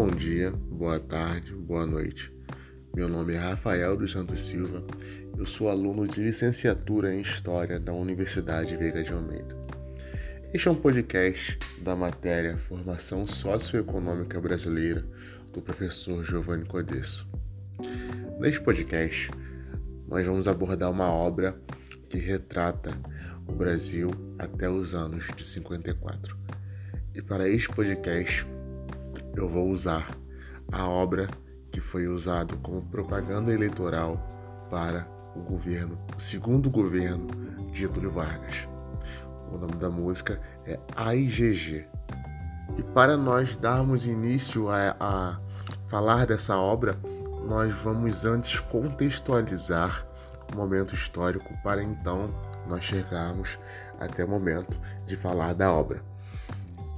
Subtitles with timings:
[0.00, 2.32] Bom dia, boa tarde, boa noite.
[2.96, 4.82] Meu nome é Rafael dos Santos Silva.
[5.36, 9.54] Eu sou aluno de licenciatura em História da Universidade Veiga de Almeida.
[10.54, 15.04] Este é um podcast da matéria Formação Socioeconômica Brasileira
[15.52, 17.30] do professor Giovanni Codesso.
[18.40, 19.30] Neste podcast,
[20.08, 21.60] nós vamos abordar uma obra
[22.08, 22.90] que retrata
[23.46, 24.08] o Brasil
[24.38, 26.38] até os anos de 54.
[27.14, 28.46] E para este podcast,
[29.36, 30.10] eu vou usar
[30.72, 31.28] a obra
[31.70, 34.20] que foi usado como propaganda eleitoral
[34.70, 37.26] para o governo, o segundo governo
[37.72, 38.68] de Getúlio Vargas.
[39.52, 41.86] O nome da música é AIGG.
[42.78, 45.40] E para nós darmos início a, a
[45.86, 46.96] falar dessa obra,
[47.46, 50.06] nós vamos antes contextualizar
[50.52, 52.32] o momento histórico para então
[52.68, 53.58] nós chegarmos
[53.98, 56.02] até o momento de falar da obra.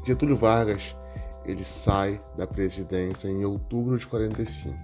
[0.04, 0.96] Getúlio Vargas
[1.44, 4.76] ele sai da presidência em outubro de 45.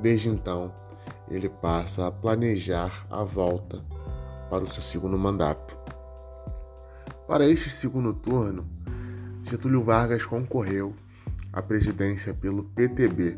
[0.00, 0.74] Desde então,
[1.30, 3.84] ele passa a planejar a volta
[4.50, 5.76] para o seu segundo mandato.
[7.26, 8.66] Para este segundo turno,
[9.44, 10.94] Getúlio Vargas concorreu
[11.52, 13.36] à presidência pelo PTB,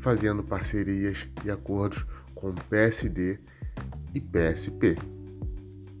[0.00, 3.38] fazendo parcerias e acordos com PSD
[4.14, 4.96] e PSP.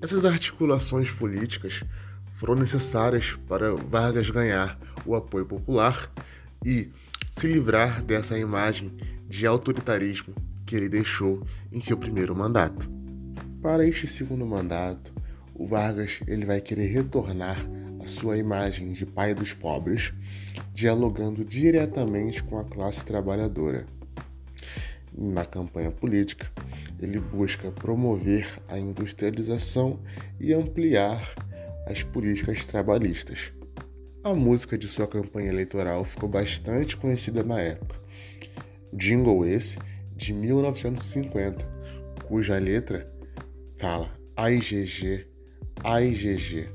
[0.00, 1.82] Essas articulações políticas
[2.36, 6.12] foram necessárias para Vargas ganhar o apoio popular
[6.64, 6.90] e
[7.32, 8.92] se livrar dessa imagem
[9.26, 10.34] de autoritarismo
[10.66, 11.42] que ele deixou
[11.72, 12.90] em seu primeiro mandato.
[13.62, 15.14] Para este segundo mandato,
[15.54, 17.58] o Vargas ele vai querer retornar
[18.02, 20.12] a sua imagem de pai dos pobres,
[20.74, 23.86] dialogando diretamente com a classe trabalhadora.
[25.16, 26.46] Na campanha política,
[27.00, 29.98] ele busca promover a industrialização
[30.38, 31.34] e ampliar
[31.86, 33.57] as políticas trabalhistas.
[34.24, 38.00] A música de sua campanha eleitoral ficou bastante conhecida na época.
[38.92, 39.78] Jingle esse
[40.16, 41.64] de 1950,
[42.26, 43.08] cuja letra
[43.78, 45.24] fala Ai GG,
[45.84, 46.68] ai GG.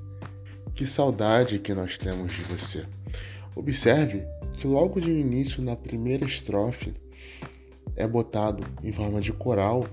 [0.73, 2.85] Que saudade que nós temos de você.
[3.53, 6.93] Observe que logo de início na primeira estrofe
[7.95, 9.85] é botado em forma de coral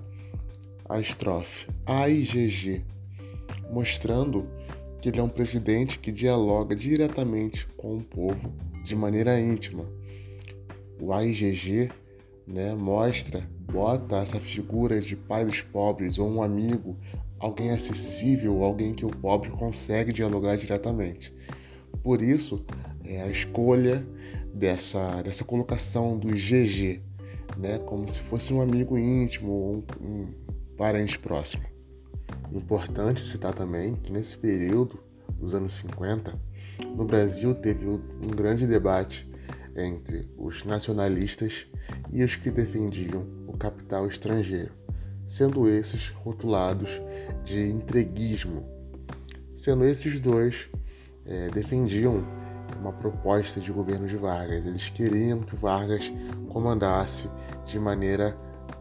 [0.88, 2.84] a estrofe Ai GG,
[3.70, 4.48] mostrando
[5.00, 8.52] que ele é um presidente que dialoga diretamente com o povo
[8.84, 9.84] de maneira íntima.
[11.00, 11.90] O AIGG
[12.46, 16.96] né, mostra, bota essa figura de pai dos pobres ou um amigo,
[17.38, 21.34] alguém acessível, alguém que o pobre consegue dialogar diretamente.
[22.02, 22.66] Por isso,
[23.04, 24.06] é a escolha
[24.52, 27.00] dessa, dessa colocação do GG,
[27.56, 30.26] né, como se fosse um amigo íntimo ou um, um
[30.76, 31.69] parente próximo.
[32.52, 34.98] Importante citar também que nesse período
[35.38, 36.34] dos anos 50,
[36.96, 39.30] no Brasil teve um grande debate
[39.76, 41.66] entre os nacionalistas
[42.10, 44.72] e os que defendiam o capital estrangeiro,
[45.26, 47.00] sendo esses rotulados
[47.44, 48.66] de entreguismo.
[49.54, 50.68] Sendo esses dois
[51.24, 52.24] é, defendiam
[52.80, 56.12] uma proposta de governo de Vargas, eles queriam que Vargas
[56.48, 57.28] comandasse
[57.64, 58.36] de maneira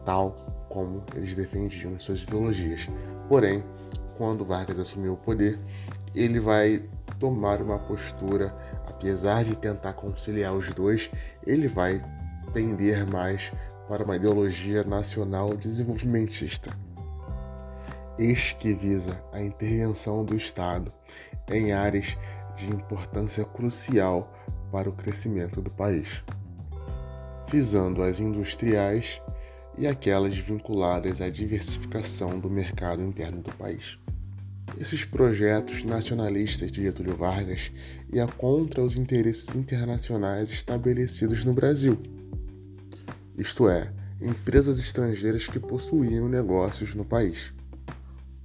[0.05, 0.31] tal
[0.69, 2.87] como eles defendiam suas ideologias.
[3.29, 3.63] Porém,
[4.17, 5.59] quando Vargas assumiu o poder,
[6.15, 6.83] ele vai
[7.19, 8.53] tomar uma postura,
[8.87, 11.11] apesar de tentar conciliar os dois,
[11.45, 12.03] ele vai
[12.53, 13.53] tender mais
[13.87, 16.71] para uma ideologia nacional desenvolvimentista.
[18.17, 20.91] Este que visa a intervenção do Estado
[21.51, 22.17] em áreas
[22.55, 24.33] de importância crucial
[24.71, 26.23] para o crescimento do país,
[27.47, 29.21] visando as industriais
[29.77, 33.97] e aquelas vinculadas à diversificação do mercado interno do país.
[34.77, 37.71] Esses projetos nacionalistas de Getúlio Vargas
[38.11, 41.97] iam contra os interesses internacionais estabelecidos no Brasil,
[43.39, 43.89] isto é,
[44.21, 47.53] empresas estrangeiras que possuíam negócios no país,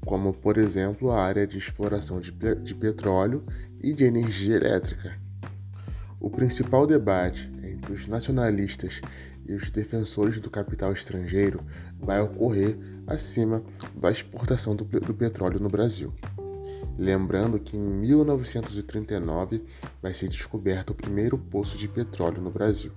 [0.07, 3.45] como por exemplo a área de exploração de, pe de petróleo
[3.83, 5.19] e de energia elétrica.
[6.21, 9.01] O principal debate entre os nacionalistas
[9.47, 11.61] e os defensores do capital estrangeiro
[11.99, 13.63] vai ocorrer acima
[13.95, 16.13] da exportação do, do petróleo no Brasil.
[16.97, 19.65] Lembrando que em 1939
[20.01, 22.93] vai ser descoberto o primeiro poço de petróleo no Brasil,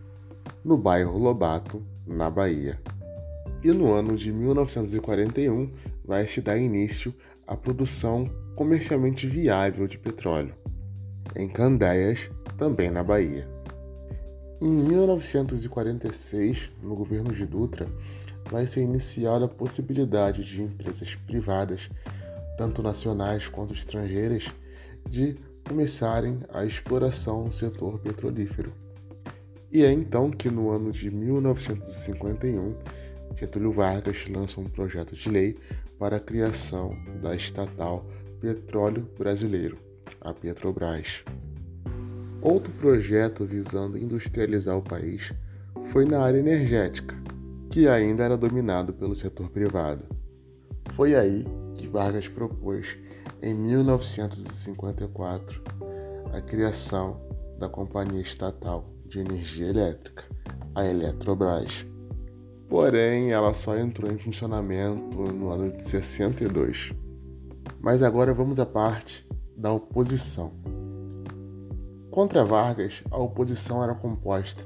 [0.64, 2.80] no bairro Lobato, na Bahia.
[3.64, 5.70] E no ano de 1941
[6.06, 7.14] vai se dar início
[7.46, 10.56] à produção comercialmente viável de petróleo,
[11.36, 13.57] em Candeias, também na Bahia.
[14.60, 17.88] Em 1946, no governo de Dutra,
[18.50, 21.92] vai ser iniciada a possibilidade de empresas privadas,
[22.58, 24.52] tanto nacionais quanto estrangeiras,
[25.08, 28.74] de começarem a exploração no setor petrolífero.
[29.72, 32.76] E é então que no ano de 1951,
[33.36, 35.56] Getúlio Vargas lança um projeto de lei
[36.00, 38.08] para a criação da estatal
[38.40, 39.78] Petróleo Brasileiro,
[40.20, 41.24] a Petrobras.
[42.42, 45.34] Outro projeto visando industrializar o país
[45.92, 47.16] foi na área energética,
[47.70, 50.06] que ainda era dominado pelo setor privado.
[50.94, 52.96] Foi aí que Vargas propôs,
[53.42, 55.64] em 1954,
[56.32, 57.20] a criação
[57.58, 60.24] da Companhia Estatal de Energia Elétrica,
[60.76, 61.88] a Eletrobras.
[62.70, 66.94] Porém, ela só entrou em funcionamento no ano de 62.
[67.80, 69.26] Mas agora vamos à parte
[69.56, 70.52] da oposição.
[72.18, 74.66] Contra Vargas, a oposição era composta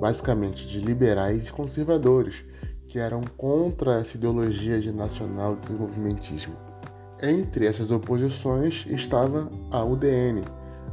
[0.00, 2.44] basicamente de liberais e conservadores,
[2.86, 6.56] que eram contra essa ideologia de nacional desenvolvimentismo.
[7.20, 10.44] Entre essas oposições estava a UDN,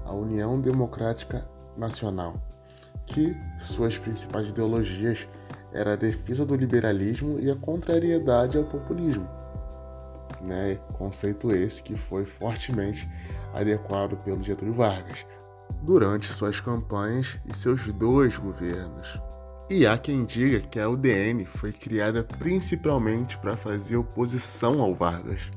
[0.03, 2.33] a União Democrática Nacional,
[3.05, 5.27] que suas principais ideologias
[5.71, 9.29] era a defesa do liberalismo e a contrariedade ao populismo.
[10.47, 10.79] Né?
[10.93, 13.07] Conceito esse que foi fortemente
[13.53, 15.27] adequado pelo Getúlio Vargas
[15.83, 19.19] durante suas campanhas e seus dois governos.
[19.69, 25.49] E há quem diga que a UDN foi criada principalmente para fazer oposição ao Vargas.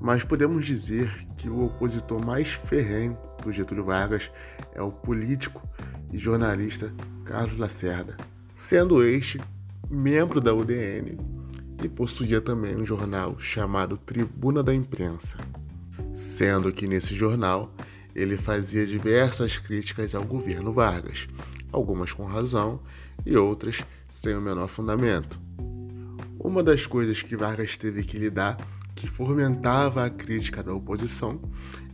[0.00, 4.30] Mas podemos dizer que o opositor mais ferrenho do Getúlio Vargas
[4.74, 5.62] é o político
[6.10, 6.92] e jornalista
[7.24, 8.16] Carlos Lacerda,
[8.56, 9.38] sendo este
[9.90, 11.18] membro da UDN
[11.82, 15.38] e possuía também um jornal chamado Tribuna da Imprensa,
[16.12, 17.74] sendo que nesse jornal
[18.14, 21.26] ele fazia diversas críticas ao governo Vargas,
[21.72, 22.80] algumas com razão
[23.24, 25.40] e outras sem o menor fundamento.
[26.38, 28.56] Uma das coisas que Vargas teve que lidar,
[28.94, 31.40] que fomentava a crítica da oposição,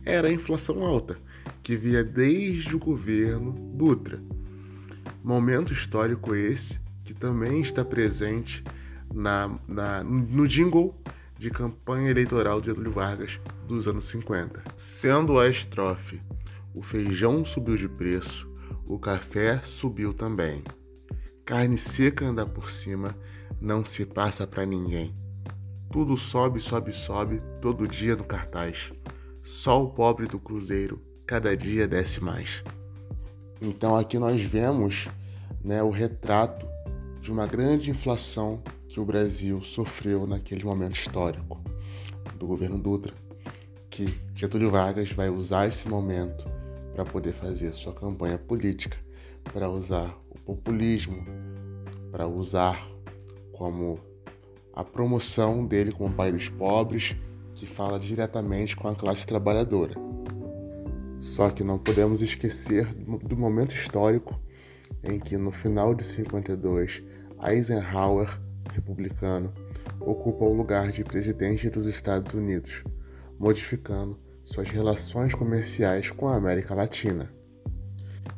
[0.05, 1.17] era a inflação alta,
[1.61, 4.21] que via desde o governo Dutra.
[5.23, 8.63] Momento histórico esse que também está presente
[9.13, 10.95] na, na, no jingle
[11.37, 16.21] de campanha eleitoral de Getúlio Vargas dos anos 50, sendo a estrofe:
[16.73, 18.49] O feijão subiu de preço,
[18.85, 20.63] o café subiu também.
[21.45, 23.15] Carne seca anda por cima,
[23.61, 25.15] não se passa para ninguém.
[25.91, 28.91] Tudo sobe, sobe, sobe, todo dia no cartaz.
[29.41, 32.63] Só o pobre do cruzeiro cada dia desce mais.
[33.61, 35.07] Então aqui nós vemos
[35.63, 36.67] né, o retrato
[37.21, 38.61] de uma grande inflação
[38.97, 41.61] que o Brasil sofreu naquele momento histórico
[42.35, 43.13] do governo Dutra,
[43.91, 46.49] que Getúlio Vargas vai usar esse momento
[46.95, 48.97] para poder fazer sua campanha política,
[49.53, 51.23] para usar o populismo,
[52.11, 52.89] para usar
[53.53, 53.99] como
[54.73, 57.15] a promoção dele como pai dos pobres,
[57.53, 59.93] que fala diretamente com a classe trabalhadora.
[61.19, 64.41] Só que não podemos esquecer do momento histórico
[65.03, 67.03] em que, no final de 52,
[67.43, 69.53] Eisenhower, republicano,
[69.99, 72.83] ocupa o lugar de presidente dos Estados Unidos,
[73.39, 77.31] modificando suas relações comerciais com a América Latina.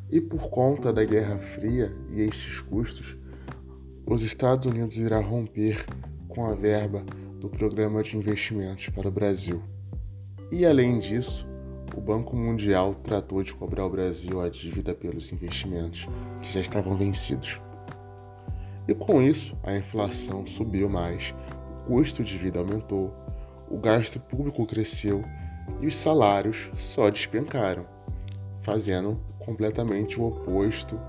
[0.09, 3.17] E por conta da Guerra Fria e estes custos,
[4.05, 5.85] os Estados Unidos irá romper
[6.27, 7.03] com a verba
[7.39, 9.61] do Programa de Investimentos para o Brasil.
[10.51, 11.47] E além disso,
[11.95, 16.07] o Banco Mundial tratou de cobrar ao Brasil a dívida pelos investimentos
[16.41, 17.61] que já estavam vencidos.
[18.89, 21.35] E com isso, a inflação subiu mais,
[21.69, 23.13] o custo de vida aumentou,
[23.69, 25.23] o gasto público cresceu
[25.79, 27.85] e os salários só despencaram,
[28.61, 30.99] fazendo completamente o oposto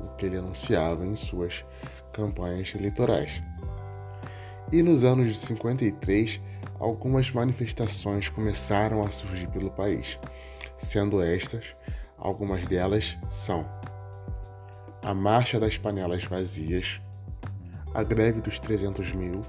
[0.00, 1.64] o que ele anunciava em suas
[2.12, 3.42] campanhas eleitorais.
[4.70, 6.42] E nos anos de 53,
[6.78, 10.18] algumas manifestações começaram a surgir pelo país,
[10.76, 11.74] sendo estas,
[12.18, 13.66] algumas delas são
[15.02, 17.00] a Marcha das Panelas Vazias,
[17.94, 19.40] a Greve dos 300 Mil,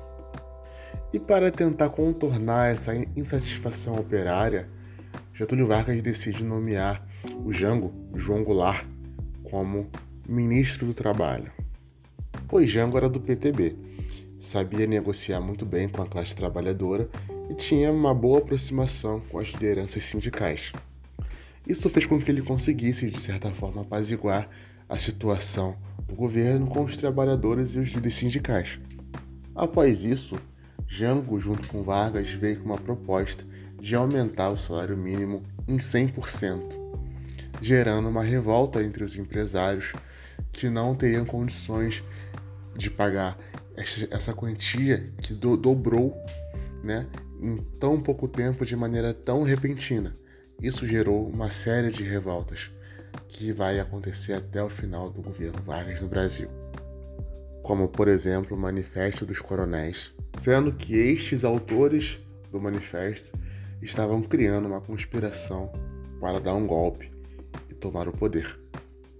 [1.11, 4.69] e para tentar contornar essa insatisfação operária,
[5.33, 7.05] Getúlio Vargas decide nomear
[7.43, 8.85] o Jango, João Goulart,
[9.43, 9.89] como
[10.27, 11.51] ministro do Trabalho.
[12.47, 13.85] Pois Jango era do PTB
[14.45, 17.09] sabia negociar muito bem com a classe trabalhadora
[17.49, 20.71] e tinha uma boa aproximação com as lideranças sindicais.
[21.67, 24.47] Isso fez com que ele conseguisse, de certa forma, apaziguar
[24.87, 25.75] a situação
[26.07, 28.79] do governo com os trabalhadores e os líderes sindicais.
[29.55, 30.35] Após isso,
[30.87, 33.43] Jango, junto com Vargas, veio com uma proposta
[33.79, 36.61] de aumentar o salário mínimo em 100%,
[37.61, 39.93] gerando uma revolta entre os empresários
[40.51, 42.03] que não teriam condições
[42.75, 43.37] de pagar
[43.75, 46.15] essa quantia que do, dobrou
[46.83, 47.07] né,
[47.41, 50.15] em tão pouco tempo de maneira tão repentina.
[50.61, 52.71] Isso gerou uma série de revoltas
[53.35, 56.47] que vai acontecer até o final do governo Vargas no Brasil.
[57.61, 62.17] Como, por exemplo, o Manifesto dos Coronéis, sendo que estes autores
[62.49, 63.37] do manifesto
[63.81, 65.69] estavam criando uma conspiração
[66.21, 67.11] para dar um golpe
[67.69, 68.57] e tomar o poder.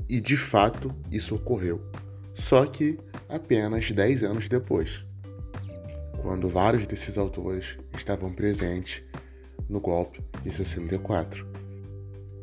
[0.08, 1.82] E de fato isso ocorreu,
[2.34, 5.06] só que apenas 10 anos depois,
[6.22, 9.04] quando vários desses autores estavam presentes
[9.68, 11.55] no golpe de 64.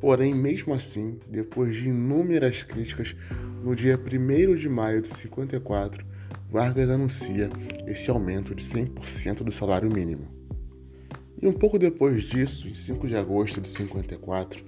[0.03, 3.15] Porém, mesmo assim, depois de inúmeras críticas,
[3.63, 6.05] no dia 1 de maio de 54,
[6.51, 7.49] Vargas anuncia
[7.87, 10.27] esse aumento de 100% do salário mínimo.
[11.41, 14.65] E um pouco depois disso, em 5 de agosto de 54,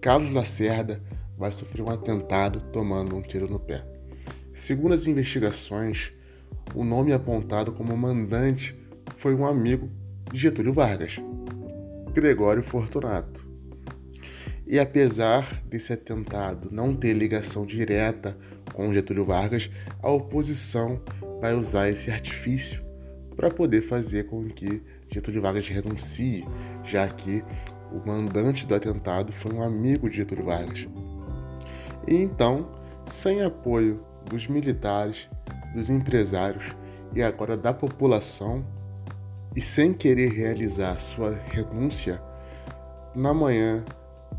[0.00, 1.02] Carlos Lacerda
[1.36, 3.84] vai sofrer um atentado tomando um tiro no pé.
[4.52, 6.12] Segundo as investigações,
[6.72, 8.78] o nome apontado como mandante
[9.16, 9.90] foi um amigo
[10.32, 11.16] de Getúlio Vargas,
[12.14, 13.47] Gregório Fortunato.
[14.68, 18.36] E apesar desse atentado não ter ligação direta
[18.74, 19.70] com Getúlio Vargas,
[20.02, 21.00] a oposição
[21.40, 22.84] vai usar esse artifício
[23.34, 26.46] para poder fazer com que Getúlio Vargas renuncie,
[26.84, 27.42] já que
[27.90, 30.86] o mandante do atentado foi um amigo de Getúlio Vargas.
[32.06, 32.68] E então,
[33.06, 35.30] sem apoio dos militares,
[35.74, 36.76] dos empresários
[37.14, 38.62] e agora da população,
[39.56, 42.20] e sem querer realizar sua renúncia,
[43.14, 43.82] na manhã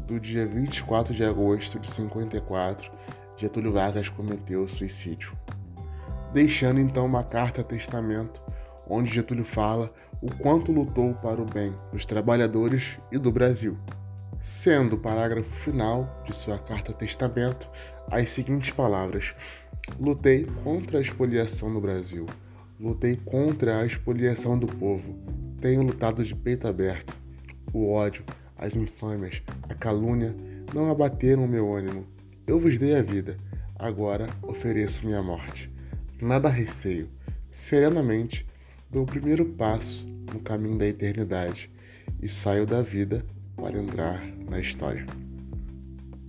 [0.10, 2.92] do dia 24 de agosto de 54,
[3.38, 5.38] Getúlio Vargas cometeu suicídio,
[6.34, 8.42] deixando então uma carta testamento
[8.90, 13.78] onde Getúlio fala o quanto lutou para o bem dos trabalhadores e do Brasil,
[14.40, 17.70] sendo o parágrafo final de sua carta testamento
[18.12, 19.36] as seguintes palavras:
[20.00, 22.26] Lutei contra a expoliação no Brasil.
[22.80, 25.16] Lutei contra a expoliação do povo.
[25.62, 27.16] Tenho lutado de peito aberto.
[27.72, 28.24] O ódio,
[28.60, 30.36] as infâmias, a calúnia
[30.74, 32.06] não abateram o meu ânimo.
[32.46, 33.38] Eu vos dei a vida.
[33.78, 35.72] Agora ofereço minha morte.
[36.22, 37.10] Nada receio.
[37.50, 38.46] Serenamente
[38.92, 41.72] dou o primeiro passo no caminho da eternidade
[42.22, 43.26] e saio da vida
[43.56, 45.06] para entrar na história.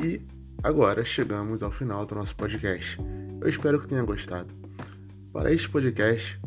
[0.02, 0.22] E
[0.62, 2.98] agora chegamos ao final do nosso podcast.
[3.40, 4.54] Eu espero que tenha gostado.
[5.32, 6.40] Para este podcast,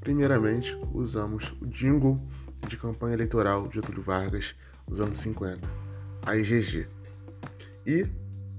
[0.00, 2.20] primeiramente usamos o jingle
[2.68, 4.54] de campanha eleitoral de Getúlio Vargas
[4.86, 5.60] dos anos 50,
[6.22, 6.86] a IGG.
[7.86, 8.06] E,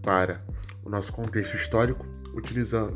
[0.02, 0.46] para
[0.84, 2.06] o nosso contexto histórico,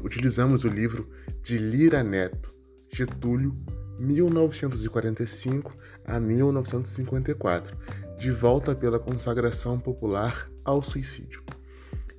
[0.04, 1.10] utilizamos o livro
[1.42, 2.54] de Lira Neto,
[2.92, 3.56] Getúlio
[4.00, 7.78] 1945 a 1954,
[8.18, 11.44] de volta pela consagração popular ao suicídio.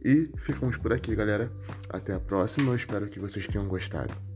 [0.04, 1.52] E ficamos por aqui, galera.
[1.88, 2.72] Até a próxima.
[2.72, 4.29] Eu espero que vocês tenham gostado.